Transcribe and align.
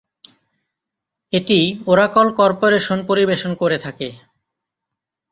এটি 1.33 1.59
Oracle 1.85 2.27
Corporation 2.39 2.99
পরিবেশন 3.09 3.51
করে 3.55 3.77
থাকে। 3.77 4.07